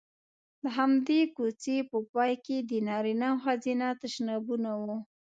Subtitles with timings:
[0.63, 4.97] د همدې کوڅې په پای کې د نارینه او ښځینه تشنابونه وو.